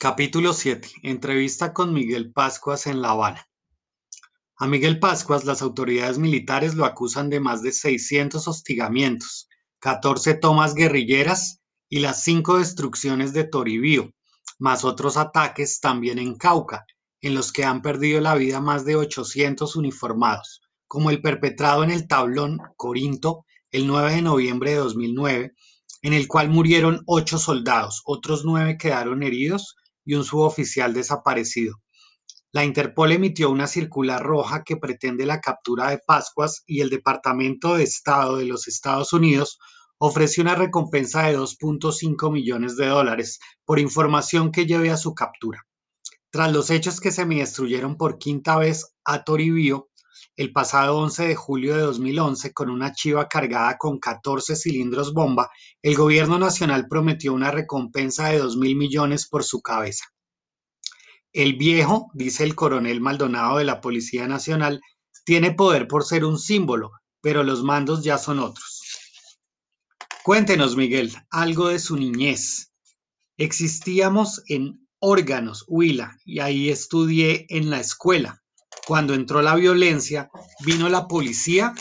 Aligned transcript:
Capítulo 0.00 0.52
7. 0.52 0.88
Entrevista 1.02 1.72
con 1.72 1.92
Miguel 1.92 2.32
Pascuas 2.32 2.86
en 2.86 3.02
La 3.02 3.10
Habana. 3.10 3.48
A 4.56 4.68
Miguel 4.68 5.00
Pascuas 5.00 5.44
las 5.44 5.60
autoridades 5.60 6.18
militares 6.18 6.76
lo 6.76 6.84
acusan 6.84 7.30
de 7.30 7.40
más 7.40 7.62
de 7.62 7.72
600 7.72 8.46
hostigamientos, 8.46 9.48
14 9.80 10.34
tomas 10.34 10.74
guerrilleras 10.74 11.62
y 11.88 11.98
las 11.98 12.22
5 12.22 12.58
destrucciones 12.58 13.32
de 13.32 13.42
Toribío, 13.42 14.12
más 14.60 14.84
otros 14.84 15.16
ataques 15.16 15.80
también 15.80 16.20
en 16.20 16.36
Cauca, 16.36 16.86
en 17.20 17.34
los 17.34 17.50
que 17.50 17.64
han 17.64 17.82
perdido 17.82 18.20
la 18.20 18.36
vida 18.36 18.60
más 18.60 18.84
de 18.84 18.94
800 18.94 19.74
uniformados, 19.74 20.60
como 20.86 21.10
el 21.10 21.20
perpetrado 21.20 21.82
en 21.82 21.90
el 21.90 22.06
tablón 22.06 22.58
Corinto 22.76 23.46
el 23.72 23.88
9 23.88 24.14
de 24.14 24.22
noviembre 24.22 24.70
de 24.70 24.76
2009, 24.76 25.54
en 26.02 26.12
el 26.12 26.28
cual 26.28 26.50
murieron 26.50 27.02
8 27.06 27.36
soldados, 27.36 28.02
otros 28.04 28.44
9 28.44 28.78
quedaron 28.78 29.24
heridos 29.24 29.74
y 30.08 30.14
un 30.14 30.24
suboficial 30.24 30.94
desaparecido. 30.94 31.82
La 32.50 32.64
Interpol 32.64 33.12
emitió 33.12 33.50
una 33.50 33.66
circular 33.66 34.22
roja 34.22 34.64
que 34.64 34.78
pretende 34.78 35.26
la 35.26 35.42
captura 35.42 35.90
de 35.90 35.98
Pascuas 35.98 36.62
y 36.66 36.80
el 36.80 36.88
Departamento 36.88 37.76
de 37.76 37.82
Estado 37.84 38.38
de 38.38 38.46
los 38.46 38.68
Estados 38.68 39.12
Unidos 39.12 39.58
ofreció 39.98 40.42
una 40.42 40.54
recompensa 40.54 41.24
de 41.26 41.36
2.5 41.36 42.32
millones 42.32 42.78
de 42.78 42.86
dólares 42.86 43.38
por 43.66 43.78
información 43.78 44.50
que 44.50 44.64
lleve 44.64 44.90
a 44.90 44.96
su 44.96 45.14
captura. 45.14 45.66
Tras 46.30 46.50
los 46.52 46.70
hechos 46.70 47.00
que 47.00 47.10
se 47.10 47.26
me 47.26 47.40
destruyeron 47.40 47.98
por 47.98 48.16
quinta 48.16 48.56
vez 48.56 48.94
a 49.04 49.24
Toribío, 49.24 49.90
el 50.38 50.52
pasado 50.52 50.98
11 50.98 51.26
de 51.26 51.34
julio 51.34 51.74
de 51.74 51.82
2011, 51.82 52.52
con 52.52 52.70
una 52.70 52.92
chiva 52.92 53.26
cargada 53.26 53.76
con 53.76 53.98
14 53.98 54.54
cilindros 54.54 55.12
bomba, 55.12 55.50
el 55.82 55.96
gobierno 55.96 56.38
nacional 56.38 56.86
prometió 56.88 57.34
una 57.34 57.50
recompensa 57.50 58.28
de 58.28 58.38
2 58.38 58.56
mil 58.56 58.76
millones 58.76 59.26
por 59.26 59.42
su 59.42 59.60
cabeza. 59.62 60.04
El 61.32 61.56
viejo, 61.56 62.12
dice 62.14 62.44
el 62.44 62.54
coronel 62.54 63.00
Maldonado 63.00 63.58
de 63.58 63.64
la 63.64 63.80
Policía 63.80 64.28
Nacional, 64.28 64.80
tiene 65.24 65.50
poder 65.50 65.88
por 65.88 66.04
ser 66.04 66.24
un 66.24 66.38
símbolo, 66.38 66.92
pero 67.20 67.42
los 67.42 67.64
mandos 67.64 68.04
ya 68.04 68.16
son 68.16 68.38
otros. 68.38 68.80
Cuéntenos, 70.22 70.76
Miguel, 70.76 71.12
algo 71.30 71.66
de 71.66 71.80
su 71.80 71.96
niñez. 71.96 72.72
Existíamos 73.38 74.44
en 74.46 74.86
órganos, 75.00 75.64
Huila, 75.66 76.16
y 76.24 76.38
ahí 76.38 76.68
estudié 76.68 77.46
en 77.48 77.70
la 77.70 77.80
escuela. 77.80 78.40
Cuando 78.86 79.14
entró 79.14 79.42
la 79.42 79.54
violencia, 79.54 80.30
vino 80.64 80.88
la 80.88 81.06
policía 81.08 81.74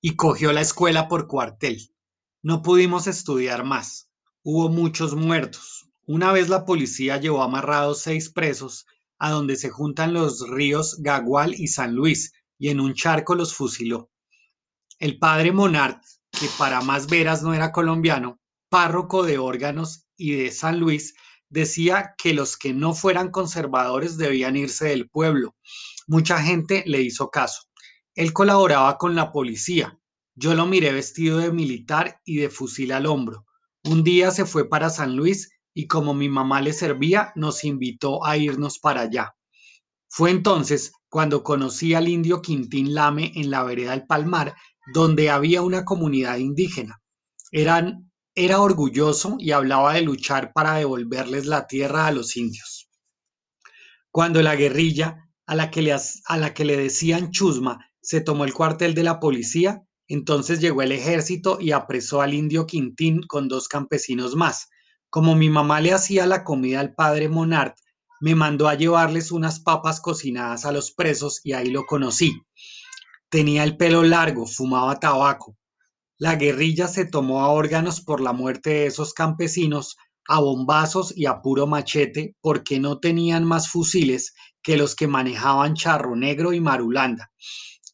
y 0.00 0.16
cogió 0.16 0.52
la 0.52 0.60
escuela 0.60 1.08
por 1.08 1.26
cuartel. 1.26 1.92
No 2.42 2.62
pudimos 2.62 3.06
estudiar 3.06 3.64
más. 3.64 4.10
Hubo 4.42 4.68
muchos 4.68 5.14
muertos. 5.14 5.88
Una 6.06 6.32
vez 6.32 6.48
la 6.48 6.64
policía 6.64 7.18
llevó 7.18 7.42
amarrados 7.42 8.00
seis 8.02 8.30
presos 8.30 8.86
a 9.18 9.30
donde 9.30 9.54
se 9.56 9.70
juntan 9.70 10.12
los 10.12 10.48
ríos 10.48 10.96
Gagual 11.00 11.54
y 11.54 11.68
San 11.68 11.94
Luis 11.94 12.32
y 12.58 12.70
en 12.70 12.80
un 12.80 12.94
charco 12.94 13.36
los 13.36 13.54
fusiló. 13.54 14.10
El 14.98 15.18
padre 15.18 15.52
Monart, 15.52 16.02
que 16.32 16.48
para 16.58 16.80
más 16.80 17.06
veras 17.06 17.42
no 17.42 17.54
era 17.54 17.70
colombiano, 17.70 18.40
párroco 18.68 19.22
de 19.22 19.38
órganos 19.38 20.06
y 20.16 20.32
de 20.32 20.50
San 20.50 20.80
Luis, 20.80 21.14
decía 21.52 22.14
que 22.16 22.32
los 22.32 22.56
que 22.56 22.72
no 22.72 22.94
fueran 22.94 23.30
conservadores 23.30 24.16
debían 24.16 24.56
irse 24.56 24.88
del 24.88 25.08
pueblo. 25.08 25.54
Mucha 26.06 26.42
gente 26.42 26.82
le 26.86 27.02
hizo 27.02 27.30
caso. 27.30 27.64
Él 28.14 28.32
colaboraba 28.32 28.96
con 28.96 29.14
la 29.14 29.32
policía. 29.32 29.98
Yo 30.34 30.54
lo 30.54 30.64
miré 30.64 30.92
vestido 30.92 31.38
de 31.38 31.52
militar 31.52 32.20
y 32.24 32.36
de 32.36 32.48
fusil 32.48 32.90
al 32.92 33.04
hombro. 33.04 33.44
Un 33.84 34.02
día 34.02 34.30
se 34.30 34.46
fue 34.46 34.68
para 34.68 34.88
San 34.88 35.14
Luis 35.14 35.50
y 35.74 35.86
como 35.86 36.14
mi 36.14 36.30
mamá 36.30 36.62
le 36.62 36.72
servía, 36.72 37.32
nos 37.36 37.64
invitó 37.64 38.24
a 38.24 38.38
irnos 38.38 38.78
para 38.78 39.02
allá. 39.02 39.34
Fue 40.08 40.30
entonces 40.30 40.92
cuando 41.10 41.42
conocí 41.42 41.92
al 41.92 42.08
indio 42.08 42.40
Quintín 42.40 42.94
Lame 42.94 43.32
en 43.34 43.50
la 43.50 43.62
vereda 43.62 43.90
del 43.90 44.06
Palmar, 44.06 44.54
donde 44.94 45.28
había 45.28 45.60
una 45.60 45.84
comunidad 45.84 46.38
indígena. 46.38 47.02
Eran 47.50 48.11
era 48.34 48.60
orgulloso 48.60 49.36
y 49.38 49.52
hablaba 49.52 49.94
de 49.94 50.02
luchar 50.02 50.52
para 50.52 50.74
devolverles 50.74 51.46
la 51.46 51.66
tierra 51.66 52.06
a 52.06 52.12
los 52.12 52.36
indios. 52.36 52.88
Cuando 54.10 54.42
la 54.42 54.56
guerrilla, 54.56 55.28
a 55.46 55.54
la 55.54 55.70
que 55.70 55.82
le, 55.82 55.92
a 55.92 56.36
la 56.36 56.54
que 56.54 56.64
le 56.64 56.76
decían 56.76 57.30
chusma, 57.30 57.90
se 58.00 58.20
tomó 58.20 58.44
el 58.44 58.54
cuartel 58.54 58.94
de 58.94 59.02
la 59.02 59.20
policía, 59.20 59.82
entonces 60.08 60.60
llegó 60.60 60.82
el 60.82 60.92
ejército 60.92 61.58
y 61.60 61.72
apresó 61.72 62.20
al 62.22 62.34
indio 62.34 62.66
Quintín 62.66 63.22
con 63.22 63.48
dos 63.48 63.68
campesinos 63.68 64.34
más. 64.34 64.68
Como 65.10 65.34
mi 65.34 65.50
mamá 65.50 65.80
le 65.80 65.92
hacía 65.92 66.26
la 66.26 66.42
comida 66.42 66.80
al 66.80 66.94
padre 66.94 67.28
Monart, 67.28 67.76
me 68.20 68.34
mandó 68.34 68.68
a 68.68 68.74
llevarles 68.74 69.30
unas 69.30 69.60
papas 69.60 70.00
cocinadas 70.00 70.64
a 70.64 70.72
los 70.72 70.92
presos 70.92 71.40
y 71.44 71.52
ahí 71.52 71.70
lo 71.70 71.84
conocí. 71.84 72.40
Tenía 73.28 73.64
el 73.64 73.76
pelo 73.76 74.02
largo, 74.02 74.46
fumaba 74.46 75.00
tabaco, 75.00 75.56
la 76.22 76.36
guerrilla 76.36 76.86
se 76.86 77.04
tomó 77.04 77.40
a 77.40 77.48
órganos 77.48 78.00
por 78.00 78.20
la 78.20 78.32
muerte 78.32 78.70
de 78.70 78.86
esos 78.86 79.12
campesinos, 79.12 79.96
a 80.28 80.38
bombazos 80.38 81.12
y 81.16 81.26
a 81.26 81.42
puro 81.42 81.66
machete, 81.66 82.36
porque 82.40 82.78
no 82.78 83.00
tenían 83.00 83.44
más 83.44 83.68
fusiles 83.68 84.32
que 84.62 84.76
los 84.76 84.94
que 84.94 85.08
manejaban 85.08 85.74
Charro 85.74 86.14
Negro 86.14 86.52
y 86.52 86.60
Marulanda. 86.60 87.32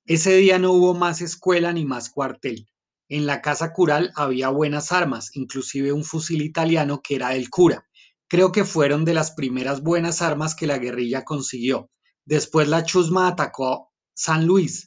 Ese 0.04 0.36
día 0.36 0.58
no 0.58 0.72
hubo 0.72 0.92
más 0.92 1.22
escuela 1.22 1.72
ni 1.72 1.86
más 1.86 2.10
cuartel. 2.10 2.68
En 3.08 3.24
la 3.24 3.40
casa 3.40 3.72
cural 3.72 4.12
había 4.14 4.50
buenas 4.50 4.92
armas, 4.92 5.30
inclusive 5.34 5.94
un 5.94 6.04
fusil 6.04 6.42
italiano 6.42 7.00
que 7.02 7.14
era 7.14 7.30
del 7.30 7.48
cura. 7.48 7.86
Creo 8.28 8.52
que 8.52 8.66
fueron 8.66 9.06
de 9.06 9.14
las 9.14 9.30
primeras 9.30 9.82
buenas 9.82 10.20
armas 10.20 10.54
que 10.54 10.66
la 10.66 10.76
guerrilla 10.76 11.24
consiguió. 11.24 11.88
Después 12.26 12.68
la 12.68 12.84
chusma 12.84 13.26
atacó 13.26 13.90
San 14.12 14.44
Luis, 14.44 14.86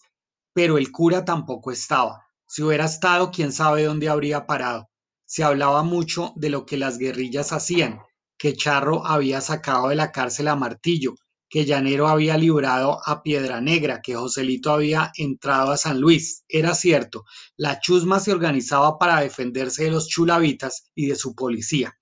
pero 0.54 0.78
el 0.78 0.92
cura 0.92 1.26
tampoco 1.26 1.72
estaba. 1.72 2.21
Si 2.54 2.62
hubiera 2.64 2.84
estado, 2.84 3.32
quién 3.32 3.54
sabe 3.54 3.86
dónde 3.86 4.10
habría 4.10 4.46
parado. 4.46 4.90
Se 5.26 5.42
hablaba 5.42 5.84
mucho 5.84 6.34
de 6.36 6.50
lo 6.50 6.66
que 6.66 6.76
las 6.76 6.98
guerrillas 6.98 7.54
hacían, 7.54 8.02
que 8.38 8.58
Charro 8.58 9.08
había 9.08 9.40
sacado 9.40 9.88
de 9.88 9.96
la 9.96 10.12
cárcel 10.12 10.50
a 10.50 10.58
Martillo, 10.58 11.16
que 11.50 11.64
Llanero 11.64 12.10
había 12.10 12.36
librado 12.36 13.00
a 13.06 13.24
Piedra 13.24 13.62
Negra, 13.62 14.02
que 14.02 14.16
Joselito 14.16 14.74
había 14.74 15.14
entrado 15.16 15.72
a 15.72 15.78
San 15.78 16.02
Luis. 16.02 16.44
Era 16.50 16.76
cierto, 16.76 17.24
la 17.56 17.80
chusma 17.80 18.20
se 18.20 18.34
organizaba 18.34 19.00
para 19.00 19.22
defenderse 19.22 19.86
de 19.86 19.92
los 19.92 20.10
chulavitas 20.10 20.92
y 20.94 21.08
de 21.08 21.16
su 21.16 21.34
policía. 21.34 21.94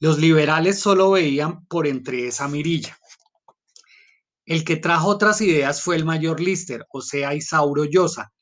Los 0.00 0.18
liberales 0.18 0.80
solo 0.80 1.12
veían 1.12 1.66
por 1.66 1.86
entre 1.86 2.26
esa 2.26 2.48
mirilla. 2.48 2.98
El 4.44 4.64
que 4.64 4.74
trajo 4.74 5.06
otras 5.06 5.40
ideas 5.40 5.82
fue 5.82 5.94
el 5.94 6.04
mayor 6.04 6.40
Lister, 6.40 6.84
o 6.90 7.00
sea, 7.00 7.32
Isauro 7.36 7.84
Llosa, 7.84 8.32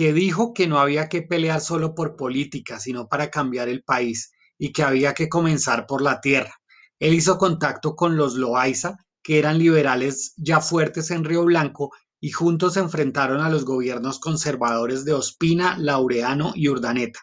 que 0.00 0.14
dijo 0.14 0.54
que 0.54 0.66
no 0.66 0.78
había 0.78 1.10
que 1.10 1.20
pelear 1.20 1.60
solo 1.60 1.94
por 1.94 2.16
política, 2.16 2.80
sino 2.80 3.06
para 3.06 3.30
cambiar 3.30 3.68
el 3.68 3.82
país 3.82 4.32
y 4.56 4.72
que 4.72 4.82
había 4.82 5.12
que 5.12 5.28
comenzar 5.28 5.86
por 5.86 6.00
la 6.00 6.22
tierra. 6.22 6.54
Él 6.98 7.12
hizo 7.12 7.36
contacto 7.36 7.96
con 7.96 8.16
los 8.16 8.32
Loaiza, 8.32 8.96
que 9.22 9.38
eran 9.38 9.58
liberales 9.58 10.32
ya 10.38 10.62
fuertes 10.62 11.10
en 11.10 11.22
Río 11.22 11.44
Blanco, 11.44 11.92
y 12.18 12.30
juntos 12.30 12.72
se 12.72 12.80
enfrentaron 12.80 13.42
a 13.42 13.50
los 13.50 13.66
gobiernos 13.66 14.20
conservadores 14.20 15.04
de 15.04 15.12
Ospina, 15.12 15.76
Laureano 15.76 16.52
y 16.54 16.70
Urdaneta. 16.70 17.20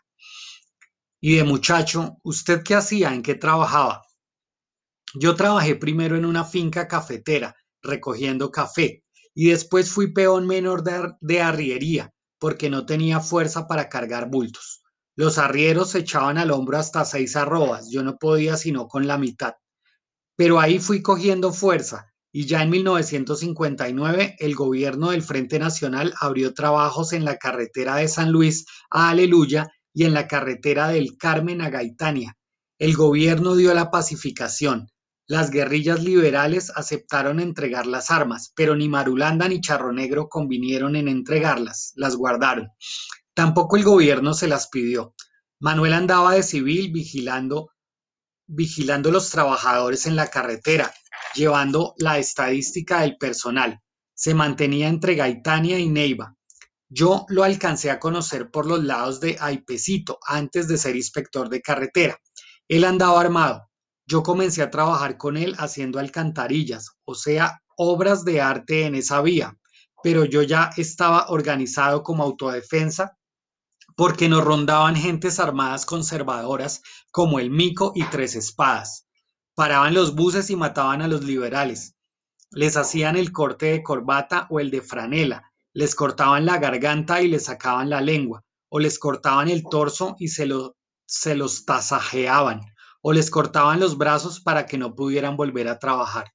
Y 1.20 1.38
de 1.38 1.46
muchacho, 1.46 2.18
¿usted 2.22 2.62
qué 2.62 2.76
hacía? 2.76 3.12
¿En 3.12 3.24
qué 3.24 3.34
trabajaba? 3.34 4.04
Yo 5.16 5.34
trabajé 5.34 5.78
primero 5.78 6.16
en 6.16 6.26
una 6.26 6.46
finca 6.46 6.88
cafetera, 6.88 7.56
recogiendo 7.82 8.52
café, 8.52 9.04
y 9.34 9.50
después 9.50 9.90
fui 9.90 10.14
peón 10.14 10.46
menor 10.46 10.84
de, 10.84 11.16
de 11.22 11.42
arriería, 11.42 12.14
porque 12.40 12.70
no 12.70 12.86
tenía 12.86 13.20
fuerza 13.20 13.68
para 13.68 13.90
cargar 13.90 14.30
bultos. 14.30 14.84
Los 15.16 15.38
arrieros 15.38 15.92
se 15.92 16.00
echaban 16.00 16.38
al 16.38 16.52
hombro 16.52 16.78
hasta 16.78 17.04
seis 17.04 17.36
arrobas, 17.36 17.90
yo 17.90 18.04
no 18.04 18.18
podía 18.18 18.56
sino 18.58 18.88
con 18.88 19.08
la 19.08 19.18
mitad. 19.18 19.54
Pero 20.36 20.60
ahí 20.60 20.80
fui 20.80 21.02
cogiendo 21.02 21.52
fuerza 21.52 22.14
y 22.32 22.46
ya 22.46 22.62
en 22.62 22.70
1959 22.70 24.36
el 24.38 24.56
gobierno 24.56 25.10
del 25.10 25.24
Frente 25.24 25.58
Nacional 25.58 26.14
abrió 26.20 26.54
trabajos 26.54 27.14
en 27.14 27.26
la 27.26 27.38
carretera 27.38 27.96
de 27.96 28.08
San 28.08 28.32
Luis 28.32 28.66
a 28.92 29.10
Aleluya 29.10 29.72
y 29.92 30.04
en 30.04 30.14
la 30.14 30.28
carretera 30.28 30.90
del 30.90 31.18
Carmen 31.18 31.62
a 31.62 31.72
Gaitania. 31.72 32.38
El 32.78 32.96
gobierno 32.96 33.56
dio 33.56 33.74
la 33.74 33.90
pacificación, 33.90 34.88
las 35.28 35.52
guerrillas 35.52 36.02
liberales 36.04 36.72
aceptaron 36.74 37.40
entregar 37.40 37.86
las 37.86 38.12
armas, 38.12 38.54
pero 38.56 38.76
ni 38.76 38.88
Marulanda 38.88 39.48
ni 39.50 39.60
Charro 39.60 39.92
Negro 39.92 40.30
convinieron 40.30 40.96
en 40.96 41.10
entregarlas, 41.10 41.92
las 41.96 42.16
guardaron. 42.16 42.70
Tampoco 43.34 43.76
el 43.76 43.84
gobierno 43.84 44.34
se 44.34 44.48
las 44.48 44.70
pidió. 44.70 45.14
Manuel 45.60 45.94
andaba 45.94 46.34
de 46.34 46.44
civil 46.44 46.92
vigilando 46.92 47.72
vigilando 48.48 49.12
los 49.12 49.30
trabajadores 49.30 50.06
en 50.06 50.16
la 50.16 50.28
carretera, 50.28 50.94
llevando 51.36 51.94
la 51.98 52.18
estadística 52.18 53.02
del 53.02 53.18
personal. 53.18 53.82
Se 54.14 54.34
mantenía 54.34 54.88
entre 54.88 55.16
Gaitania 55.16 55.78
y 55.78 55.90
Neiva. 55.90 56.36
Yo 56.90 57.26
lo 57.28 57.44
alcancé 57.44 57.92
a 57.92 58.00
conocer 58.00 58.50
por 58.50 58.66
los 58.66 58.82
lados 58.84 59.20
de 59.20 59.36
Aipecito 59.42 60.20
antes 60.26 60.70
de 60.70 60.78
ser 60.78 60.96
inspector 60.96 61.50
de 61.50 61.62
carretera. 61.62 62.18
Él 62.70 62.86
andaba 62.86 63.20
armado, 63.20 63.70
yo 64.08 64.24
comencé 64.24 64.62
a 64.64 64.72
trabajar 64.72 65.18
con 65.18 65.36
él 65.38 65.56
haciendo 65.60 66.00
alcantarillas, 66.00 66.92
o 67.06 67.14
sea, 67.14 67.62
obras 67.76 68.24
de 68.24 68.42
arte 68.42 68.86
en 68.86 68.96
esa 68.96 69.22
vía, 69.22 69.58
pero 70.02 70.24
yo 70.24 70.42
ya 70.42 70.72
estaba 70.78 71.28
organizado 71.28 72.04
como 72.04 72.24
autodefensa 72.24 73.18
porque 73.96 74.30
nos 74.30 74.44
rondaban 74.44 74.96
gentes 74.96 75.40
armadas 75.40 75.86
conservadoras 75.86 76.82
como 77.12 77.40
el 77.40 77.50
Mico 77.50 77.92
y 77.96 78.04
Tres 78.06 78.36
Espadas. 78.36 79.08
Paraban 79.56 79.94
los 79.94 80.16
buses 80.16 80.50
y 80.50 80.56
mataban 80.56 81.02
a 81.02 81.08
los 81.08 81.24
liberales. 81.24 81.96
Les 82.52 82.78
hacían 82.78 83.18
el 83.18 83.32
corte 83.32 83.68
de 83.68 83.84
corbata 83.84 84.48
o 84.50 84.60
el 84.60 84.72
de 84.72 84.82
franela, 84.82 85.52
les 85.74 85.96
cortaban 85.96 86.46
la 86.46 86.60
garganta 86.60 87.22
y 87.22 87.28
les 87.28 87.46
sacaban 87.46 87.90
la 87.90 88.00
lengua, 88.00 88.44
o 88.70 88.80
les 88.80 89.00
cortaban 89.00 89.50
el 89.50 89.64
torso 89.64 90.16
y 90.20 90.30
se, 90.30 90.48
se 91.06 91.36
los 91.36 91.66
tasajeaban, 91.66 92.62
o 93.08 93.14
les 93.14 93.30
cortaban 93.30 93.80
los 93.80 93.98
brazos 93.98 94.42
para 94.42 94.66
que 94.66 94.78
no 94.78 94.94
pudieran 94.94 95.38
volver 95.38 95.70
a 95.70 95.80
trabajar. 95.80 96.34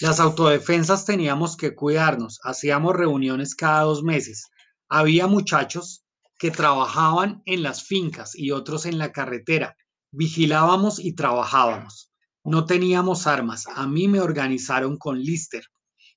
Las 0.00 0.18
autodefensas 0.18 1.04
teníamos 1.04 1.56
que 1.56 1.76
cuidarnos, 1.76 2.40
hacíamos 2.42 2.96
reuniones 2.96 3.54
cada 3.54 3.82
dos 3.82 4.02
meses. 4.02 4.48
Había 4.88 5.28
muchachos 5.28 6.04
que 6.36 6.50
trabajaban 6.50 7.42
en 7.46 7.62
las 7.62 7.84
fincas 7.84 8.34
y 8.34 8.50
otros 8.50 8.86
en 8.86 8.98
la 8.98 9.12
carretera. 9.12 9.76
Vigilábamos 10.10 10.98
y 10.98 11.14
trabajábamos. 11.14 12.10
No 12.42 12.64
teníamos 12.64 13.28
armas. 13.28 13.68
A 13.72 13.86
mí 13.86 14.08
me 14.08 14.18
organizaron 14.18 14.98
con 14.98 15.20
Lister. 15.20 15.64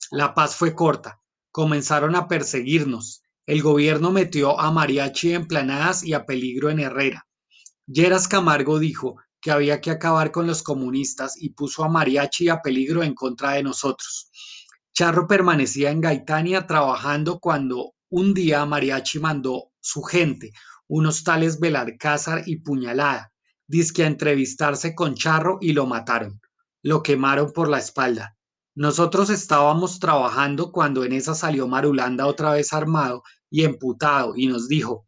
La 0.09 0.33
paz 0.33 0.56
fue 0.56 0.73
corta. 0.73 1.21
Comenzaron 1.51 2.15
a 2.15 2.27
perseguirnos. 2.27 3.21
El 3.45 3.62
gobierno 3.62 4.09
metió 4.09 4.59
a 4.59 4.71
Mariachi 4.71 5.35
en 5.35 5.47
Planadas 5.47 6.03
y 6.03 6.13
a 6.13 6.25
Peligro 6.25 6.71
en 6.71 6.80
Herrera. 6.80 7.27
Lleras 7.85 8.27
Camargo 8.27 8.80
dijo 8.80 9.18
que 9.47 9.51
había 9.51 9.79
que 9.79 9.91
acabar 9.91 10.33
con 10.33 10.45
los 10.45 10.61
comunistas 10.61 11.41
y 11.41 11.51
puso 11.51 11.85
a 11.85 11.88
Mariachi 11.88 12.49
a 12.49 12.61
Peligro 12.61 13.01
en 13.01 13.13
contra 13.13 13.51
de 13.51 13.63
nosotros. 13.63 14.29
Charro 14.94 15.25
permanecía 15.25 15.89
en 15.89 16.01
Gaitania 16.01 16.67
trabajando 16.67 17.39
cuando 17.39 17.94
un 18.09 18.33
día 18.33 18.65
Mariachi 18.65 19.19
mandó 19.19 19.71
su 19.79 20.03
gente, 20.03 20.51
unos 20.89 21.23
tales 21.23 21.61
Belarcázar 21.61 22.44
y 22.45 22.57
Puñalada, 22.57 23.31
disque 23.65 24.03
a 24.03 24.07
entrevistarse 24.07 24.94
con 24.94 25.15
Charro 25.15 25.59
y 25.61 25.71
lo 25.71 25.85
mataron. 25.85 26.41
Lo 26.83 27.01
quemaron 27.01 27.53
por 27.53 27.69
la 27.69 27.79
espalda. 27.79 28.35
Nosotros 28.75 29.29
estábamos 29.29 29.99
trabajando 29.99 30.73
cuando 30.73 31.05
en 31.05 31.13
esa 31.13 31.33
salió 31.33 31.69
Marulanda 31.69 32.27
otra 32.27 32.51
vez 32.51 32.73
armado 32.73 33.23
y 33.49 33.63
emputado 33.63 34.33
y 34.35 34.47
nos 34.47 34.67
dijo, 34.67 35.07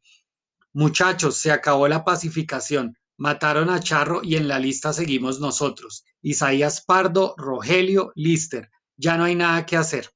muchachos, 0.71 1.35
se 1.35 1.51
acabó 1.51 1.89
la 1.89 2.05
pacificación, 2.05 2.95
mataron 3.19 3.69
a 3.69 3.81
Charro 3.81 4.21
y 4.23 4.35
en 4.35 4.47
la 4.47 4.59
lista 4.59 4.93
seguimos 4.93 5.39
nosotros, 5.39 6.05
Isaías 6.21 6.83
Pardo, 6.85 7.35
Rogelio, 7.37 8.11
Lister, 8.15 8.71
ya 8.97 9.17
no 9.17 9.25
hay 9.25 9.35
nada 9.35 9.65
que 9.65 9.77
hacer. 9.77 10.09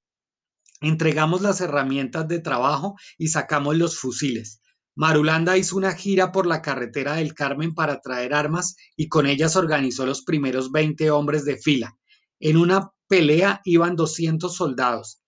Entregamos 0.79 1.41
las 1.41 1.61
herramientas 1.61 2.27
de 2.27 2.39
trabajo 2.39 2.95
y 3.17 3.27
sacamos 3.27 3.75
los 3.77 3.99
fusiles. 3.99 4.61
Marulanda 4.95 5.57
hizo 5.57 5.75
una 5.75 5.93
gira 5.93 6.31
por 6.31 6.45
la 6.45 6.61
carretera 6.61 7.15
del 7.15 7.33
Carmen 7.33 7.73
para 7.73 7.99
traer 7.99 8.33
armas 8.33 8.75
y 8.95 9.09
con 9.09 9.27
ellas 9.27 9.55
organizó 9.55 10.05
los 10.05 10.23
primeros 10.23 10.71
20 10.71 11.11
hombres 11.11 11.45
de 11.45 11.57
fila. 11.57 11.97
En 12.39 12.57
una 12.57 12.91
pelea 13.07 13.61
iban 13.65 13.95
200 13.95 14.55
soldados. 14.55 15.22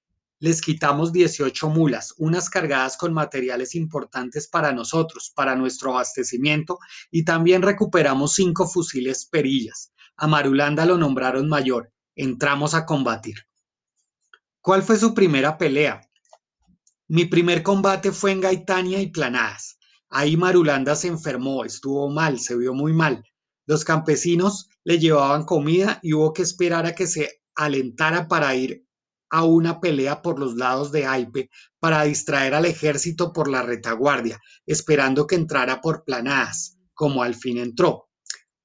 Les 0.45 0.61
quitamos 0.61 1.11
18 1.11 1.69
mulas, 1.69 2.13
unas 2.19 2.51
cargadas 2.51 2.97
con 2.97 3.11
materiales 3.11 3.73
importantes 3.73 4.47
para 4.47 4.71
nosotros, 4.73 5.33
para 5.35 5.55
nuestro 5.55 5.89
abastecimiento, 5.89 6.77
y 7.09 7.25
también 7.25 7.63
recuperamos 7.63 8.35
cinco 8.35 8.67
fusiles 8.67 9.25
perillas. 9.25 9.91
A 10.15 10.27
Marulanda 10.27 10.85
lo 10.85 10.99
nombraron 10.99 11.49
mayor. 11.49 11.91
Entramos 12.15 12.75
a 12.75 12.85
combatir. 12.85 13.37
¿Cuál 14.61 14.83
fue 14.83 14.97
su 14.97 15.15
primera 15.15 15.57
pelea? 15.57 16.07
Mi 17.07 17.25
primer 17.25 17.63
combate 17.63 18.11
fue 18.11 18.29
en 18.29 18.41
Gaitania 18.41 19.01
y 19.01 19.07
Planadas. 19.07 19.79
Ahí 20.09 20.37
Marulanda 20.37 20.95
se 20.95 21.07
enfermó, 21.07 21.65
estuvo 21.65 22.07
mal, 22.11 22.39
se 22.39 22.55
vio 22.55 22.75
muy 22.75 22.93
mal. 22.93 23.23
Los 23.65 23.83
campesinos 23.83 24.69
le 24.83 24.99
llevaban 24.99 25.43
comida 25.43 25.99
y 26.03 26.13
hubo 26.13 26.33
que 26.33 26.43
esperar 26.43 26.85
a 26.85 26.93
que 26.93 27.07
se 27.07 27.41
alentara 27.55 28.27
para 28.27 28.53
ir 28.53 28.84
a 29.29 29.43
una 29.43 29.79
pelea 29.79 30.21
por 30.21 30.39
los 30.39 30.55
lados 30.55 30.91
de 30.91 31.05
Aipe 31.05 31.49
para 31.79 32.03
distraer 32.03 32.53
al 32.53 32.65
ejército 32.65 33.33
por 33.33 33.49
la 33.49 33.61
retaguardia, 33.61 34.39
esperando 34.65 35.27
que 35.27 35.35
entrara 35.35 35.81
por 35.81 36.03
Planadas, 36.03 36.77
como 36.93 37.23
al 37.23 37.35
fin 37.35 37.57
entró. 37.57 38.09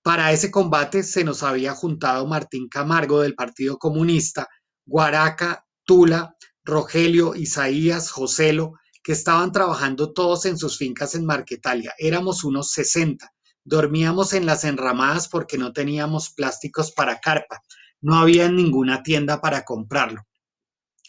Para 0.03 0.33
ese 0.33 0.51
combate 0.51 1.03
se 1.03 1.25
nos 1.25 1.43
había 1.43 1.75
juntado 1.75 2.27
Martín 2.27 2.69
Camargo 2.69 3.21
del 3.21 3.35
Partido 3.35 3.79
Comunista, 3.79 4.49
Guaraca 4.87 5.67
Tula, 5.85 6.37
Rogelio, 6.65 7.35
Isaías, 7.35 8.11
Joselo, 8.11 8.75
que 9.03 9.13
estaban 9.13 9.53
trabajando 9.53 10.13
todos 10.13 10.47
en 10.47 10.57
sus 10.57 10.79
fincas 10.79 11.15
en 11.15 11.27
Marquetalia. 11.27 11.95
Éramos 11.99 12.45
unos 12.45 12.71
60. 12.71 13.31
Dormíamos 13.65 14.33
en 14.33 14.47
las 14.47 14.65
enramadas 14.65 15.29
porque 15.29 15.59
no 15.59 15.73
teníamos 15.73 16.31
plásticos 16.31 16.93
para 16.93 17.21
carpa. 17.21 17.61
No 18.01 18.17
había 18.17 18.49
ninguna 18.49 19.03
tienda 19.03 19.41
para 19.41 19.65
comprarlo. 19.65 20.23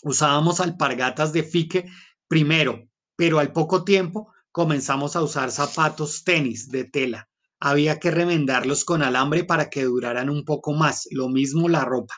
Usábamos 0.03 0.59
alpargatas 0.59 1.31
de 1.31 1.43
fique 1.43 1.85
primero, 2.27 2.87
pero 3.15 3.37
al 3.37 3.53
poco 3.53 3.83
tiempo 3.83 4.33
comenzamos 4.51 5.15
a 5.15 5.21
usar 5.21 5.51
zapatos 5.51 6.23
tenis 6.23 6.69
de 6.69 6.85
tela. 6.85 7.29
Había 7.59 7.99
que 7.99 8.09
remendarlos 8.09 8.83
con 8.83 9.03
alambre 9.03 9.43
para 9.43 9.69
que 9.69 9.83
duraran 9.83 10.29
un 10.29 10.43
poco 10.43 10.73
más, 10.73 11.07
lo 11.11 11.29
mismo 11.29 11.69
la 11.69 11.85
ropa. 11.85 12.15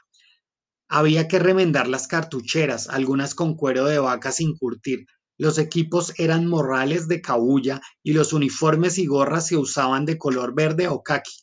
Había 0.88 1.28
que 1.28 1.40
remendar 1.40 1.90
las 1.90 2.08
cartucheras, 2.08 2.88
algunas 2.88 3.36
con 3.36 3.56
cuero 3.56 3.86
de 3.86 4.00
vaca 4.00 4.32
sin 4.32 4.56
curtir. 4.56 5.06
Los 5.38 5.58
equipos 5.58 6.14
eran 6.18 6.48
morrales 6.48 7.10
de 7.10 7.22
cabulla 7.22 7.82
y 8.02 8.14
los 8.14 8.32
uniformes 8.32 8.98
y 8.98 9.08
gorras 9.08 9.48
se 9.48 9.58
usaban 9.58 10.06
de 10.06 10.18
color 10.18 10.56
verde 10.56 10.88
o 10.88 11.04
caqui. 11.04 11.34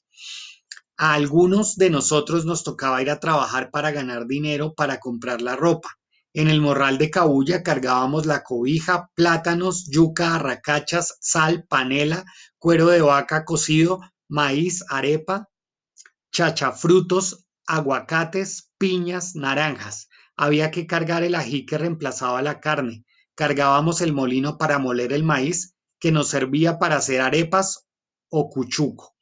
A 0.96 1.14
algunos 1.14 1.76
de 1.76 1.90
nosotros 1.90 2.46
nos 2.46 2.64
tocaba 2.64 3.02
ir 3.02 3.10
a 3.10 3.20
trabajar 3.20 3.70
para 3.70 3.90
ganar 3.90 4.26
dinero 4.26 4.72
para 4.75 5.00
comprar 5.00 5.43
la 5.43 5.56
ropa. 5.56 6.00
En 6.32 6.49
el 6.49 6.61
morral 6.61 6.97
de 6.97 7.11
cabulla 7.11 7.65
cargábamos 7.65 8.25
la 8.25 8.44
cobija, 8.44 9.11
plátanos, 9.15 9.91
yuca, 9.91 10.37
arracachas, 10.37 11.17
sal, 11.21 11.65
panela, 11.69 12.25
cuero 12.56 12.87
de 12.87 13.00
vaca 13.00 13.44
cocido, 13.44 14.00
maíz, 14.29 14.85
arepa, 14.88 15.49
chachafrutos, 16.32 17.47
aguacates, 17.67 18.70
piñas, 18.79 19.34
naranjas. 19.34 20.08
Había 20.37 20.70
que 20.70 20.87
cargar 20.87 21.25
el 21.25 21.34
ají 21.34 21.67
que 21.67 21.79
reemplazaba 21.79 22.43
la 22.43 22.60
carne. 22.60 23.05
Cargábamos 23.34 24.01
el 24.01 24.13
molino 24.13 24.56
para 24.56 24.79
moler 24.79 25.13
el 25.13 25.25
maíz 25.25 25.75
que 25.99 26.13
nos 26.13 26.29
servía 26.29 26.79
para 26.79 26.96
hacer 26.96 27.20
arepas 27.20 27.89
o 28.29 28.49
cuchuco. 28.49 29.17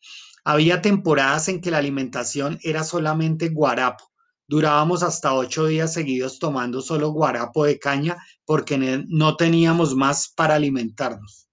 Había 0.44 0.82
temporadas 0.82 1.48
en 1.48 1.60
que 1.62 1.70
la 1.70 1.78
alimentación 1.78 2.58
era 2.62 2.84
solamente 2.84 3.48
guarapo. 3.48 4.07
Durábamos 4.48 5.02
hasta 5.02 5.34
ocho 5.34 5.66
días 5.66 5.92
seguidos 5.92 6.38
tomando 6.38 6.80
solo 6.80 7.10
guarapo 7.10 7.66
de 7.66 7.78
caña 7.78 8.16
porque 8.46 8.78
no 9.06 9.36
teníamos 9.36 9.94
más 9.94 10.32
para 10.34 10.54
alimentarnos. 10.54 11.50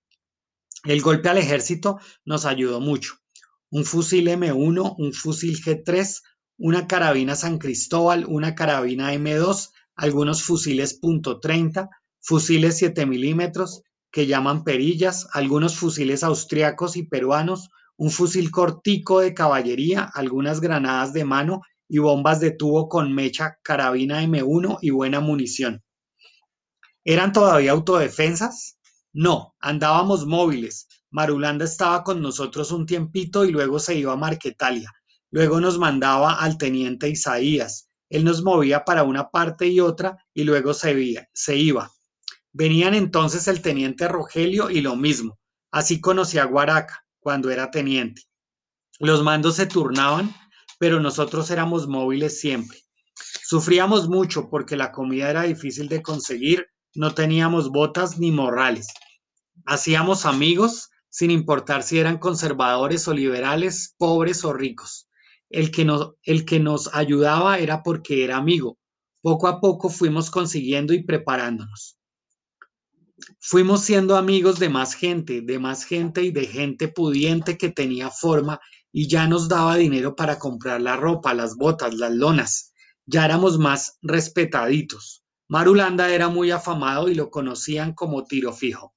El 0.86 1.02
golpe 1.02 1.28
al 1.28 1.38
ejército 1.38 2.00
nos 2.24 2.46
ayudó 2.46 2.80
mucho. 2.80 3.16
Un 3.70 3.84
fusil 3.84 4.30
M1, 4.30 4.96
un 4.98 5.12
fusil 5.12 5.62
G3, 5.62 6.22
una 6.58 6.88
carabina 6.88 7.36
San 7.36 7.58
Cristóbal, 7.58 8.25
una 8.30 8.56
carabina 8.56 9.14
M2, 9.14 9.72
algunos 9.96 10.44
fusiles 10.44 11.02
.30, 11.02 11.90
fusiles 12.22 12.78
7 12.78 13.06
milímetros 13.06 13.82
que 14.10 14.25
llaman 14.25 14.64
perillas, 14.64 15.28
algunos 15.34 15.75
fusiles 15.75 16.24
austriacos 16.24 16.96
y 16.96 17.04
peruanos, 17.04 17.72
un 17.98 18.10
fusil 18.10 18.52
cortico 18.52 19.20
de 19.20 19.34
caballería, 19.34 20.10
algunas 20.14 20.62
granadas 20.62 21.12
de 21.12 21.25
mano 21.25 21.62
y 21.96 22.00
bombas 22.00 22.42
de 22.42 22.52
tubo 22.52 22.90
con 22.90 23.14
mecha, 23.14 23.58
carabina 23.62 24.22
M1 24.22 24.80
y 24.82 24.90
buena 24.90 25.22
munición. 25.22 25.82
¿Eran 27.06 27.32
todavía 27.32 27.72
autodefensas? 27.72 28.78
No, 29.14 29.56
andábamos 29.62 30.25
móviles. 30.25 30.90
Marulanda 31.10 31.64
estaba 31.64 32.04
con 32.04 32.22
nosotros 32.22 32.74
un 32.74 32.86
tiempito 32.86 33.46
y 33.46 33.52
luego 33.52 33.80
se 33.80 33.96
iba 33.96 34.12
a 34.12 34.18
Marquetalia. 34.18 34.92
Luego 35.32 35.62
nos 35.62 35.80
mandaba 35.80 36.34
al 36.34 36.58
teniente 36.58 37.08
Isaías. 37.08 37.88
Él 38.10 38.25
nos 38.25 38.44
movía 38.44 38.84
para 38.84 39.04
una 39.04 39.30
parte 39.30 39.68
y 39.68 39.80
otra 39.80 40.18
y 40.34 40.44
luego 40.44 40.74
se, 40.74 41.30
se 41.32 41.56
iba. 41.56 41.90
Venían 42.52 42.94
entonces 42.94 43.48
el 43.48 43.62
teniente 43.62 44.10
Rogelio 44.10 44.70
y 44.70 44.82
lo 44.82 44.98
mismo. 44.98 45.40
Así 45.72 46.02
conocí 46.02 46.40
a 46.40 46.44
Guaraca 46.44 47.06
cuando 47.22 47.52
era 47.52 47.72
teniente. 47.72 48.24
Los 49.00 49.24
mandos 49.24 49.56
se 49.56 49.66
turnaban, 49.66 50.36
pero 50.79 51.00
nosotros 51.00 51.50
éramos 51.51 51.88
móviles 51.88 52.39
siempre. 52.39 52.79
Sufríamos 53.44 54.10
mucho 54.10 54.50
porque 54.50 54.75
la 54.75 54.91
comida 54.91 55.29
era 55.29 55.44
difícil 55.44 55.88
de 55.88 56.01
conseguir, 56.01 56.67
no 56.96 57.13
teníamos 57.13 57.70
botas 57.70 58.20
ni 58.20 58.32
morrales. 58.32 58.88
Hacíamos 59.65 60.25
amigos 60.25 60.89
sin 61.10 61.32
importar 61.32 61.84
si 61.84 61.98
eran 61.98 62.17
conservadores 62.17 63.08
o 63.08 63.13
liberales, 63.13 63.96
pobres 63.98 64.44
o 64.44 64.51
ricos. 64.51 65.08
El 65.50 65.72
que, 65.72 65.86
nos, 65.86 66.15
el 66.24 66.44
que 66.44 66.60
nos 66.60 66.94
ayudaba 66.94 67.60
era 67.60 67.84
porque 67.84 68.25
era 68.25 68.38
amigo. 68.38 68.77
Poco 69.22 69.48
a 69.48 69.62
poco 69.62 69.89
fuimos 69.89 70.29
consiguiendo 70.29 70.94
y 70.94 71.03
preparándonos. 71.03 71.98
Fuimos 73.39 73.82
siendo 73.82 74.17
amigos 74.17 74.60
de 74.60 74.70
más 74.70 74.94
gente, 74.94 75.41
de 75.41 75.58
más 75.58 75.86
gente 75.86 76.22
y 76.24 76.32
de 76.32 76.48
gente 76.48 76.89
pudiente 76.89 77.58
que 77.58 77.70
tenía 77.70 78.10
forma 78.12 78.60
y 78.98 79.10
ya 79.10 79.28
nos 79.28 79.50
daba 79.50 79.75
dinero 79.75 80.16
para 80.16 80.40
comprar 80.40 80.80
la 80.80 80.96
ropa, 80.96 81.34
las 81.34 81.58
botas, 81.58 81.96
las 81.96 82.12
lonas. 82.14 82.72
Ya 83.06 83.25
éramos 83.25 83.60
más 83.60 83.98
respetaditos. 84.02 85.25
Marulanda 85.50 86.10
era 86.14 86.30
muy 86.30 86.52
afamado 86.52 87.10
y 87.10 87.14
lo 87.14 87.30
conocían 87.30 87.94
como 87.94 88.24
tiro 88.24 88.54
fijo. 88.54 88.96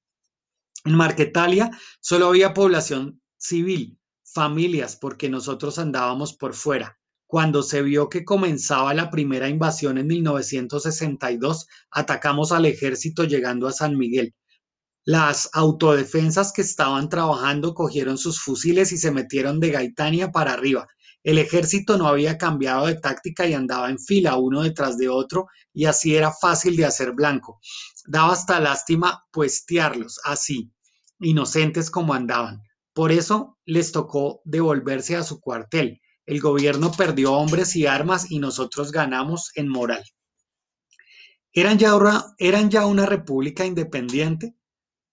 En 0.85 0.95
Marquetalia 0.95 1.73
solo 2.00 2.28
había 2.28 2.55
población 2.55 3.21
civil, 3.38 3.99
familias, 4.23 4.95
porque 4.95 5.28
nosotros 5.28 5.81
andábamos 5.81 6.33
por 6.33 6.55
fuera. 6.55 7.00
Cuando 7.26 7.64
se 7.64 7.83
vio 7.83 8.09
que 8.09 8.25
comenzaba 8.25 8.95
la 8.95 9.11
primera 9.11 9.49
invasión 9.49 9.99
en 9.99 10.07
1962, 10.07 11.67
atacamos 11.90 12.52
al 12.52 12.67
ejército 12.67 13.25
llegando 13.25 13.67
a 13.67 13.73
San 13.73 13.99
Miguel. 13.99 14.33
Las 15.11 15.49
autodefensas 15.55 16.53
que 16.53 16.61
estaban 16.61 17.09
trabajando 17.09 17.73
cogieron 17.73 18.19
sus 18.19 18.43
fusiles 18.43 18.93
y 18.93 18.99
se 18.99 19.11
metieron 19.11 19.59
de 19.59 19.71
Gaitania 19.71 20.31
para 20.33 20.53
arriba. 20.53 20.87
El 21.23 21.38
ejército 21.38 21.97
no 21.97 22.07
había 22.07 22.37
cambiado 22.37 22.85
de 22.85 22.97
táctica 22.97 23.47
y 23.47 23.55
andaba 23.55 23.88
en 23.88 23.99
fila 23.99 24.37
uno 24.37 24.61
detrás 24.61 24.99
de 24.99 25.09
otro 25.09 25.47
y 25.73 25.87
así 25.87 26.15
era 26.15 26.31
fácil 26.31 26.77
de 26.77 26.85
hacer 26.85 27.12
blanco. 27.12 27.59
Daba 28.07 28.35
hasta 28.35 28.61
lástima 28.61 29.25
puestearlos 29.33 30.21
así, 30.25 30.71
inocentes 31.21 31.91
como 31.91 32.12
andaban. 32.12 32.61
Por 32.93 33.11
eso 33.11 33.57
les 33.65 33.93
tocó 33.93 34.43
devolverse 34.45 35.17
a 35.17 35.25
su 35.25 35.41
cuartel. 35.41 36.03
El 36.27 36.38
gobierno 36.38 36.93
perdió 36.93 37.33
hombres 37.33 37.77
y 37.77 37.87
armas 37.87 38.31
y 38.31 38.41
nosotros 38.41 38.93
ganamos 38.93 39.53
en 39.55 39.69
moral. 39.69 40.05
¿Eran 41.55 41.79
ya, 41.79 41.97
eran 42.37 42.69
ya 42.69 42.85
una 42.85 43.07
república 43.07 43.65
independiente? 43.65 44.58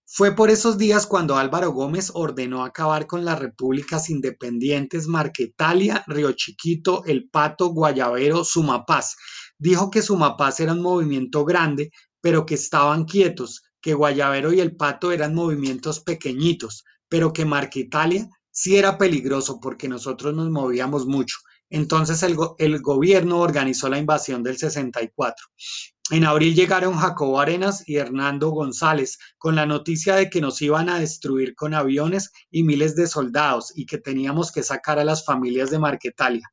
Fue 0.07 0.35
por 0.35 0.51
esos 0.51 0.77
días 0.77 1.07
cuando 1.07 1.35
Álvaro 1.35 1.71
Gómez 1.71 2.11
ordenó 2.13 2.63
acabar 2.63 3.07
con 3.07 3.25
las 3.25 3.39
repúblicas 3.39 4.11
independientes 4.11 5.07
Marquetalia, 5.07 6.03
Río 6.05 6.31
Chiquito, 6.33 7.03
El 7.05 7.27
Pato, 7.27 7.69
Guayavero, 7.69 8.43
Sumapaz. 8.43 9.15
Dijo 9.57 9.89
que 9.89 10.03
Sumapaz 10.03 10.59
era 10.59 10.73
un 10.73 10.81
movimiento 10.81 11.43
grande, 11.43 11.89
pero 12.21 12.45
que 12.45 12.53
estaban 12.53 13.05
quietos, 13.05 13.63
que 13.81 13.95
Guayavero 13.95 14.53
y 14.53 14.59
El 14.59 14.75
Pato 14.75 15.11
eran 15.11 15.33
movimientos 15.33 16.01
pequeñitos, 16.01 16.83
pero 17.09 17.33
que 17.33 17.45
Marquetalia 17.45 18.29
sí 18.51 18.77
era 18.77 18.99
peligroso 18.99 19.59
porque 19.59 19.87
nosotros 19.87 20.35
nos 20.35 20.51
movíamos 20.51 21.07
mucho. 21.07 21.37
Entonces 21.69 22.21
el, 22.21 22.37
el, 22.59 22.79
gobierno 22.81 23.39
organizó 23.39 23.89
la 23.89 23.97
invasión 23.97 24.43
del 24.43 24.57
64. 24.57 25.47
En 26.11 26.23
abril 26.23 26.53
llegaron 26.53 26.97
Jacobo 26.97 27.39
Arenas 27.39 27.83
y 27.87 27.95
Hernando 27.95 28.49
González 28.49 29.17
con 29.39 29.55
la 29.55 29.65
noticia 29.65 30.15
de 30.15 30.29
que 30.29 30.39
nos 30.39 30.61
iban 30.61 30.87
a 30.87 30.99
destruir 30.99 31.55
con 31.55 31.73
aviones 31.73 32.31
y 32.51 32.61
miles 32.61 32.95
de 32.95 33.07
soldados 33.07 33.73
y 33.75 33.87
que 33.87 33.97
teníamos 33.97 34.51
que 34.51 34.61
sacar 34.61 34.99
a 34.99 35.03
las 35.03 35.25
familias 35.25 35.71
de 35.71 35.79
Marquetalia. 35.79 36.47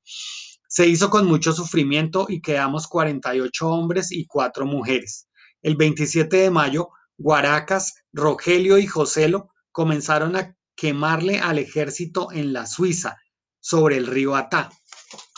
Se 0.69 0.89
hizo 0.89 1.11
con 1.11 1.27
mucho 1.27 1.53
sufrimiento 1.53 2.25
y 2.31 2.41
quedamos 2.41 2.89
48 2.89 3.69
hombres 3.69 4.11
y 4.11 4.27
4 4.27 4.65
mujeres. 4.65 5.29
El 5.61 5.77
27 5.77 6.35
de 6.35 6.51
mayo, 6.51 6.89
Guaracas, 7.19 7.95
Rogelio 8.15 8.79
y 8.79 8.87
Joselo 8.87 9.51
comenzaron 9.71 10.35
a 10.35 10.57
quemarle 10.75 11.41
al 11.41 11.59
ejército 11.59 12.33
en 12.33 12.55
la 12.55 12.65
Suiza, 12.65 13.19
sobre 13.61 13.97
el 13.97 14.07
río 14.07 14.35
Atá. 14.35 14.71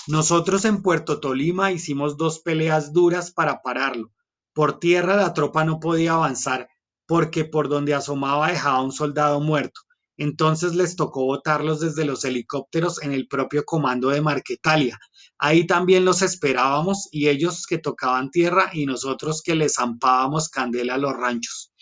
Nosotros 0.07 0.67
en 0.67 0.83
Puerto 0.83 1.19
Tolima 1.19 1.73
hicimos 1.73 2.19
dos 2.19 2.41
peleas 2.41 2.93
duras 2.93 3.31
para 3.31 3.63
pararlo. 3.63 4.13
Por 4.53 4.79
tierra 4.79 5.17
la 5.17 5.33
tropa 5.33 5.65
no 5.65 5.81
podía 5.81 6.13
avanzar 6.13 6.69
porque 7.07 7.45
por 7.45 7.69
donde 7.69 7.95
asomaba 7.95 8.49
dejaba 8.49 8.83
un 8.83 8.93
soldado 8.93 9.41
muerto. 9.41 9.81
Entonces 10.17 10.75
les 10.75 10.95
tocó 10.95 11.25
botarlos 11.25 11.81
desde 11.81 12.05
los 12.05 12.25
helicópteros 12.25 13.03
en 13.03 13.13
el 13.13 13.27
propio 13.27 13.65
comando 13.65 14.11
de 14.11 14.21
Marquetalia. 14.21 14.99
Ahí 15.39 15.67
también 15.67 16.05
los 16.05 16.23
esperábamos 16.23 17.09
y 17.11 17.29
ellos 17.29 17.67
que 17.67 17.79
tocaban 17.79 18.31
tierra 18.31 18.71
y 18.73 18.87
nosotros 18.87 19.43
que 19.43 19.55
les 19.55 19.75
zampábamos 19.75 20.49
candela 20.49 20.95
a 20.95 20.99
los 20.99 21.15
ranchos. 21.15 21.73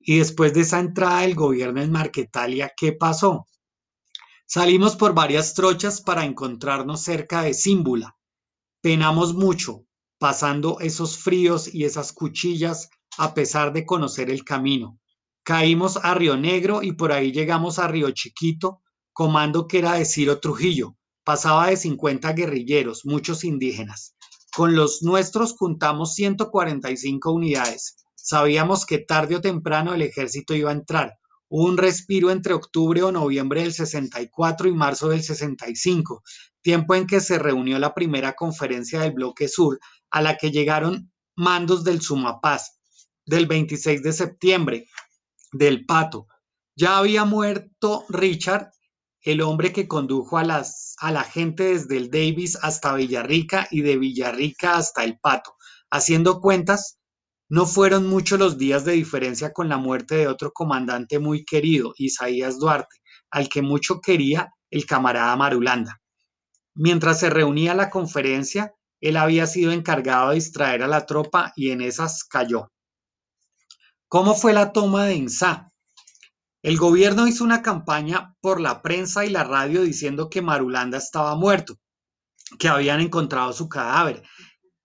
Y 0.00 0.18
después 0.18 0.52
de 0.52 0.62
esa 0.62 0.80
entrada 0.80 1.20
del 1.20 1.34
gobierno 1.34 1.80
en 1.80 1.92
Marquetalia, 1.92 2.72
¿qué 2.76 2.92
pasó? 2.92 3.46
Salimos 4.54 4.96
por 4.96 5.14
varias 5.14 5.54
trochas 5.54 6.02
para 6.02 6.26
encontrarnos 6.26 7.00
cerca 7.00 7.40
de 7.40 7.54
Címbula. 7.54 8.18
Penamos 8.82 9.32
mucho, 9.32 9.86
pasando 10.18 10.78
esos 10.80 11.16
fríos 11.16 11.74
y 11.74 11.84
esas 11.84 12.12
cuchillas 12.12 12.90
a 13.16 13.32
pesar 13.32 13.72
de 13.72 13.86
conocer 13.86 14.28
el 14.28 14.44
camino. 14.44 15.00
Caímos 15.42 15.96
a 15.96 16.12
Río 16.12 16.36
Negro 16.36 16.82
y 16.82 16.92
por 16.92 17.12
ahí 17.12 17.32
llegamos 17.32 17.78
a 17.78 17.88
Río 17.88 18.10
Chiquito, 18.10 18.82
comando 19.14 19.66
que 19.66 19.78
era 19.78 19.94
de 19.94 20.04
Ciro 20.04 20.38
Trujillo. 20.38 20.98
Pasaba 21.24 21.68
de 21.68 21.78
50 21.78 22.30
guerrilleros, 22.34 23.06
muchos 23.06 23.44
indígenas. 23.44 24.16
Con 24.54 24.76
los 24.76 25.02
nuestros 25.02 25.54
juntamos 25.56 26.14
145 26.14 27.32
unidades. 27.32 28.04
Sabíamos 28.16 28.84
que 28.84 28.98
tarde 28.98 29.36
o 29.36 29.40
temprano 29.40 29.94
el 29.94 30.02
ejército 30.02 30.54
iba 30.54 30.68
a 30.68 30.74
entrar. 30.74 31.14
Un 31.54 31.76
respiro 31.76 32.30
entre 32.30 32.54
octubre 32.54 33.02
o 33.02 33.12
noviembre 33.12 33.60
del 33.60 33.74
64 33.74 34.68
y 34.68 34.72
marzo 34.72 35.10
del 35.10 35.22
65, 35.22 36.22
tiempo 36.62 36.94
en 36.94 37.06
que 37.06 37.20
se 37.20 37.38
reunió 37.38 37.78
la 37.78 37.92
primera 37.92 38.32
conferencia 38.32 39.00
del 39.00 39.12
Bloque 39.12 39.48
Sur, 39.48 39.78
a 40.10 40.22
la 40.22 40.38
que 40.38 40.50
llegaron 40.50 41.12
mandos 41.36 41.84
del 41.84 42.00
Sumapaz, 42.00 42.78
del 43.26 43.46
26 43.46 44.02
de 44.02 44.12
septiembre, 44.14 44.86
del 45.52 45.84
Pato. 45.84 46.26
Ya 46.74 46.96
había 46.96 47.26
muerto 47.26 48.06
Richard, 48.08 48.70
el 49.20 49.42
hombre 49.42 49.74
que 49.74 49.86
condujo 49.86 50.38
a, 50.38 50.44
las, 50.44 50.94
a 51.00 51.12
la 51.12 51.22
gente 51.22 51.64
desde 51.64 51.98
el 51.98 52.10
Davis 52.10 52.56
hasta 52.62 52.94
Villarrica 52.94 53.68
y 53.70 53.82
de 53.82 53.98
Villarrica 53.98 54.78
hasta 54.78 55.04
el 55.04 55.18
Pato. 55.18 55.54
Haciendo 55.90 56.40
cuentas, 56.40 56.98
no 57.52 57.66
fueron 57.66 58.06
muchos 58.06 58.38
los 58.38 58.56
días 58.56 58.86
de 58.86 58.92
diferencia 58.92 59.52
con 59.52 59.68
la 59.68 59.76
muerte 59.76 60.14
de 60.14 60.26
otro 60.26 60.52
comandante 60.52 61.18
muy 61.18 61.44
querido, 61.44 61.92
Isaías 61.98 62.58
Duarte, 62.58 62.96
al 63.30 63.50
que 63.50 63.60
mucho 63.60 64.00
quería 64.00 64.54
el 64.70 64.86
camarada 64.86 65.36
Marulanda. 65.36 66.00
Mientras 66.74 67.20
se 67.20 67.28
reunía 67.28 67.74
la 67.74 67.90
conferencia, 67.90 68.72
él 69.02 69.18
había 69.18 69.46
sido 69.46 69.70
encargado 69.70 70.30
de 70.30 70.36
distraer 70.36 70.82
a 70.82 70.88
la 70.88 71.04
tropa 71.04 71.52
y 71.54 71.72
en 71.72 71.82
esas 71.82 72.24
cayó. 72.24 72.72
¿Cómo 74.08 74.34
fue 74.34 74.54
la 74.54 74.72
toma 74.72 75.04
de 75.04 75.16
Insá? 75.16 75.70
El 76.62 76.78
gobierno 76.78 77.26
hizo 77.26 77.44
una 77.44 77.60
campaña 77.60 78.34
por 78.40 78.62
la 78.62 78.80
prensa 78.80 79.26
y 79.26 79.28
la 79.28 79.44
radio 79.44 79.82
diciendo 79.82 80.30
que 80.30 80.40
Marulanda 80.40 80.96
estaba 80.96 81.36
muerto, 81.36 81.74
que 82.58 82.68
habían 82.68 83.00
encontrado 83.00 83.52
su 83.52 83.68
cadáver, 83.68 84.22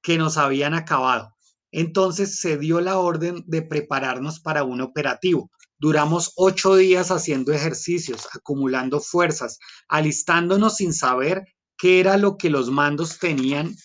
que 0.02 0.18
nos 0.18 0.36
habían 0.38 0.74
acabado. 0.74 1.37
Entonces 1.72 2.40
se 2.40 2.58
dio 2.58 2.82
la 2.82 2.98
orden 2.98 3.44
de 3.48 3.62
prepararnos 3.62 4.40
para 4.40 4.64
un 4.64 4.82
operativo. 4.82 5.52
Duramos 5.80 6.34
ocho 6.36 6.76
días 6.76 7.12
haciendo 7.12 7.52
ejercicios, 7.52 8.28
acumulando 8.34 9.00
fuerzas, 9.00 9.60
alistándonos 9.88 10.78
sin 10.78 10.94
saber 10.94 11.46
qué 11.78 12.00
era 12.00 12.18
lo 12.18 12.38
que 12.38 12.50
los 12.50 12.72
mandos 12.72 13.20
tenían 13.20 13.76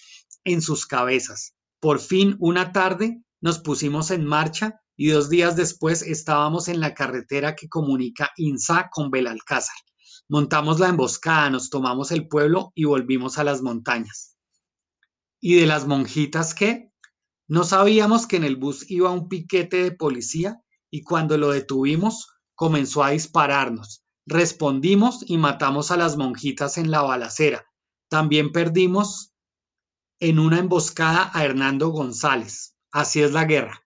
en 0.45 0.63
sus 0.63 0.87
cabezas. 0.87 1.55
Por 1.81 2.01
fin, 2.01 2.37
una 2.39 2.73
tarde, 2.73 3.23
nos 3.41 3.59
pusimos 3.59 4.11
en 4.11 4.25
marcha 4.25 4.81
y 4.97 5.09
dos 5.09 5.29
días 5.29 5.57
después 5.57 6.03
estábamos 6.03 6.69
en 6.69 6.81
la 6.81 6.95
carretera 6.95 7.57
que 7.57 7.69
comunica 7.69 8.31
Insa 8.37 8.89
con 8.93 9.11
Belalcázar. 9.11 9.75
Montamos 10.29 10.79
la 10.79 10.89
emboscada, 10.89 11.51
nos 11.51 11.69
tomamos 11.69 12.13
el 12.13 12.29
pueblo 12.29 12.73
y 12.75 12.85
volvimos 12.85 13.39
a 13.39 13.45
las 13.45 13.63
montañas. 13.63 14.37
¿Y 15.41 15.57
de 15.57 15.67
las 15.67 15.87
monjitas 15.87 16.55
qué? 16.55 16.92
No 17.49 17.65
sabíamos 17.65 18.27
que 18.27 18.37
en 18.37 18.45
el 18.45 18.57
bus 18.57 18.91
iba 18.91 19.11
un 19.11 19.29
piquete 19.29 19.83
de 19.83 19.93
policía 19.93 20.63
y 20.91 21.03
cuando 21.03 21.37
lo 21.39 21.51
detuvimos 21.51 22.29
comenzó 22.55 23.03
a 23.03 23.11
dispararnos. 23.11 24.05
Respondimos 24.27 25.25
y 25.27 25.39
matamos 25.39 25.91
a 25.91 25.97
las 25.97 26.17
monjitas 26.17 26.79
en 26.79 26.91
la 26.91 27.03
balacera. 27.03 27.67
También 28.09 28.53
perdimos 28.53 29.33
en 30.21 30.39
una 30.39 30.59
emboscada 30.59 31.31
a 31.35 31.45
Hernando 31.45 31.89
González. 31.89 32.77
Así 32.93 33.21
es 33.21 33.33
la 33.33 33.45
guerra. 33.45 33.83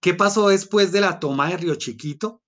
¿Qué 0.00 0.14
pasó 0.14 0.48
después 0.48 0.92
de 0.92 1.00
la 1.00 1.18
toma 1.18 1.48
de 1.48 1.56
Río 1.56 1.74
Chiquito? 1.76 2.42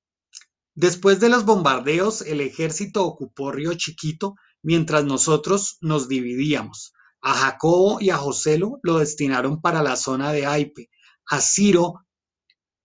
Después 0.75 1.19
de 1.19 1.29
los 1.29 1.45
bombardeos, 1.45 2.23
el 2.23 2.41
ejército 2.41 3.05
ocupó 3.05 3.51
Río 3.51 3.75
Chiquito 3.75 4.35
mientras 4.63 5.05
nosotros 5.05 5.79
nos 5.81 6.09
dividíamos. 6.09 6.93
A 7.23 7.35
Jacobo 7.35 8.01
y 8.01 8.11
a 8.11 8.17
Joselo 8.17 8.79
lo 8.83 8.99
destinaron 8.99 9.61
para 9.61 9.83
la 9.83 9.97
zona 9.97 10.33
de 10.33 10.47
Aipe, 10.47 10.91
a 11.27 11.41
Ciro 11.41 12.07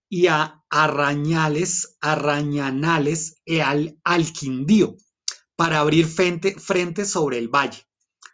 y 0.08 0.26
a 0.26 0.62
Arrañales, 0.68 1.96
Arrañanales 2.00 3.40
y 3.44 3.60
al 3.60 3.98
Alquindío 4.04 4.96
para 5.56 5.78
abrir 5.78 6.06
frente, 6.06 6.58
frente 6.58 7.04
sobre 7.04 7.38
el 7.38 7.48
valle. 7.48 7.86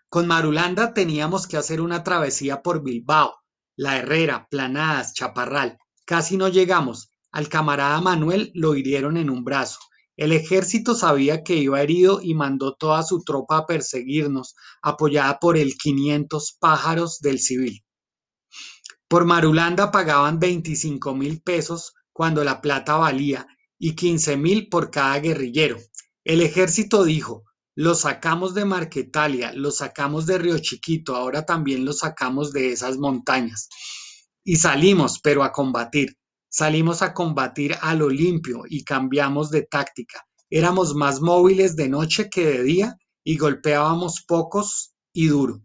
Con 0.09 0.26
Marulanda 0.26 0.95
teníamos 0.95 1.47
que 1.47 1.57
hacer 1.57 1.80
una 1.80 2.02
travesía 2.02 2.62
por 2.62 2.83
Bilbao, 2.83 3.35
La 3.76 3.99
Herrera, 3.99 4.49
Planadas, 4.50 5.14
Chaparral. 5.14 5.78
Casi 6.04 6.37
no 6.37 6.49
llegamos. 6.49 7.12
Al 7.30 7.49
camarada 7.49 8.00
Manuel 8.00 8.50
lo 8.54 8.75
hirieron 8.75 9.16
en 9.16 9.30
un 9.30 9.45
brazo. 9.45 9.78
El 10.21 10.33
ejército 10.33 10.95
sabía 10.95 11.43
que 11.43 11.57
iba 11.57 11.81
herido 11.81 12.21
y 12.23 12.35
mandó 12.35 12.75
toda 12.75 13.03
su 13.03 13.25
tropa 13.25 13.57
a 13.57 13.65
perseguirnos, 13.67 14.55
apoyada 14.83 15.39
por 15.39 15.57
el 15.57 15.79
500 15.79 16.59
pájaros 16.61 17.21
del 17.21 17.39
civil. 17.39 17.83
Por 19.09 19.25
Marulanda 19.25 19.91
pagaban 19.91 20.39
25 20.39 21.15
mil 21.15 21.41
pesos 21.41 21.95
cuando 22.12 22.45
la 22.45 22.61
plata 22.61 22.97
valía 22.97 23.47
y 23.79 23.97
15 23.97 24.37
mil 24.37 24.69
por 24.69 24.91
cada 24.91 25.19
guerrillero. 25.21 25.79
El 26.23 26.43
ejército 26.43 27.05
dijo, 27.05 27.45
lo 27.75 27.95
sacamos 27.95 28.53
de 28.53 28.67
Marquetalia, 28.67 29.55
lo 29.55 29.71
sacamos 29.71 30.27
de 30.27 30.37
Río 30.37 30.59
Chiquito, 30.59 31.17
ahora 31.17 31.47
también 31.47 31.87
lo 31.87 31.95
sacamos 31.95 32.53
de 32.53 32.73
esas 32.73 32.99
montañas. 32.99 33.71
Y 34.45 34.57
salimos, 34.57 35.19
pero 35.23 35.45
a 35.45 35.50
combatir. 35.50 36.20
Salimos 36.52 37.00
a 37.00 37.14
combatir 37.14 37.76
a 37.80 37.95
lo 37.95 38.11
limpio 38.11 38.64
y 38.69 38.83
cambiamos 38.83 39.50
de 39.50 39.62
táctica. 39.62 40.26
Éramos 40.50 40.97
más 40.97 41.21
móviles 41.21 41.76
de 41.76 41.88
noche 41.88 42.28
que 42.28 42.45
de 42.45 42.62
día 42.64 42.97
y 43.23 43.37
golpeábamos 43.37 44.25
pocos 44.26 44.92
y 45.12 45.28
duro. 45.28 45.62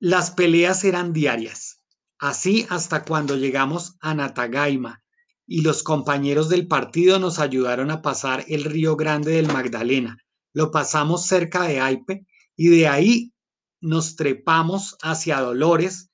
las 0.00 0.30
peleas 0.30 0.84
eran 0.84 1.12
diarias. 1.12 1.82
Así 2.18 2.66
hasta 2.70 3.04
cuando 3.04 3.36
llegamos 3.36 3.96
a 4.00 4.14
Natagaima 4.14 5.02
y 5.46 5.60
los 5.60 5.82
compañeros 5.82 6.48
del 6.48 6.66
partido 6.66 7.18
nos 7.18 7.38
ayudaron 7.38 7.90
a 7.90 8.00
pasar 8.00 8.44
el 8.48 8.64
río 8.64 8.96
Grande 8.96 9.32
del 9.32 9.48
Magdalena. 9.48 10.16
Lo 10.54 10.70
pasamos 10.70 11.26
cerca 11.26 11.64
de 11.64 11.80
Aipe 11.80 12.26
y 12.56 12.68
de 12.68 12.88
ahí 12.88 13.32
nos 13.80 14.16
trepamos 14.16 14.96
hacia 15.02 15.40
Dolores 15.40 16.07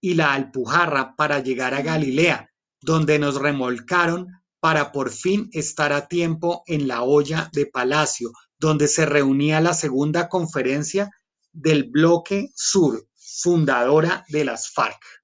y 0.00 0.14
la 0.14 0.32
Alpujarra 0.34 1.14
para 1.16 1.40
llegar 1.40 1.74
a 1.74 1.82
Galilea, 1.82 2.50
donde 2.80 3.18
nos 3.18 3.36
remolcaron 3.36 4.28
para 4.60 4.92
por 4.92 5.10
fin 5.10 5.48
estar 5.52 5.92
a 5.92 6.08
tiempo 6.08 6.62
en 6.66 6.86
la 6.86 7.02
olla 7.02 7.50
de 7.52 7.66
Palacio, 7.66 8.32
donde 8.58 8.88
se 8.88 9.06
reunía 9.06 9.60
la 9.60 9.74
segunda 9.74 10.28
conferencia 10.28 11.10
del 11.52 11.84
Bloque 11.84 12.50
Sur, 12.54 13.06
fundadora 13.16 14.24
de 14.28 14.44
las 14.44 14.70
FARC. 14.72 15.19